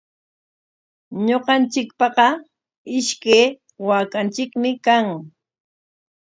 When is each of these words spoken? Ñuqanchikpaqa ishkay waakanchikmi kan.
Ñuqanchikpaqa 1.25 2.27
ishkay 2.97 3.45
waakanchikmi 3.87 4.69
kan. 4.85 5.05